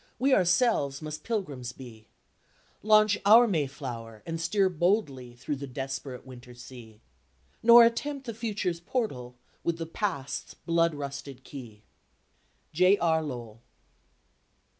[0.17, 2.07] we ourselves must pilgrims be,
[2.81, 7.01] Launch our Mayflower, and steer boldly through the desperate winter sea,
[7.61, 11.83] Nor attempt the Future's portal with the Past's blood rusted key."
[12.73, 12.97] J.
[12.97, 13.21] R.
[13.21, 13.61] LOWELL.